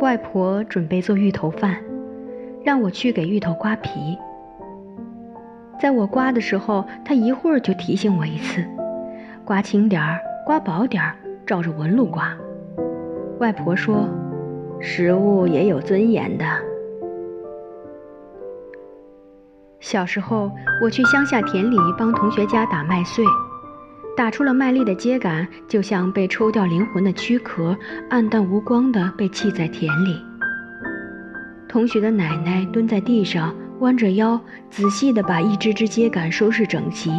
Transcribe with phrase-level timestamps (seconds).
[0.00, 1.76] 外婆准备做芋头饭，
[2.64, 4.16] 让我去给芋头刮皮。
[5.78, 8.64] 在我刮的时候，她一会儿就提醒我一次：
[9.44, 11.14] 刮轻点儿，刮薄点儿，
[11.44, 12.34] 照着纹路刮。
[13.40, 14.08] 外婆说
[14.80, 16.46] ：“食物也有尊严的。”
[19.80, 20.50] 小时候，
[20.82, 23.22] 我去乡下田里帮同学家打麦穗，
[24.20, 27.74] 打出了麦粒的秸秆，就像被抽掉灵魂的躯壳，
[28.10, 30.22] 暗淡无光的被弃在田里。
[31.66, 34.38] 同学的奶奶蹲在地上，弯着腰，
[34.68, 37.10] 仔细地把一只只秸秆收拾整齐，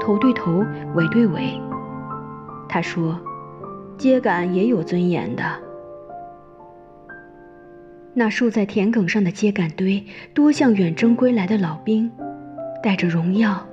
[0.00, 0.66] 头对头，
[0.96, 1.48] 尾对尾。
[2.68, 3.16] 她说
[3.96, 5.44] ：“秸秆也有尊严的。”
[8.14, 10.04] 那竖在田埂上的秸秆堆，
[10.34, 12.10] 多像远征归来的老兵，
[12.82, 13.64] 带着荣耀，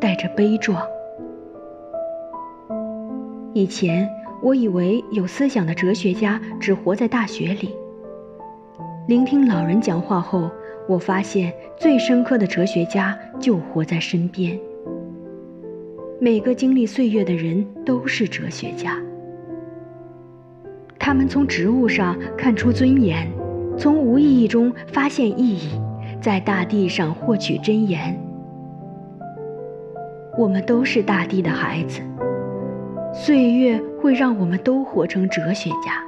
[0.00, 0.82] 带着悲壮。
[3.52, 4.08] 以前
[4.42, 7.74] 我以为有思想的哲学家只活在大学里。
[9.08, 10.48] 聆听老人讲话后，
[10.88, 14.56] 我发现最深刻的哲学家就活在身边。
[16.20, 18.96] 每个经历岁月的人都是哲学家，
[20.96, 23.28] 他们从植物上看出尊严。
[23.76, 25.70] 从无意义中发现意义，
[26.20, 28.16] 在大地上获取真言。
[30.38, 32.00] 我们都是大地的孩子，
[33.12, 36.02] 岁月会让我们都活成哲学家。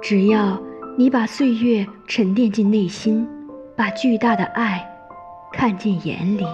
[0.00, 0.60] 只要
[0.96, 3.28] 你把岁月沉淀进内心，
[3.76, 4.86] 把巨大的爱
[5.52, 6.46] 看进眼里。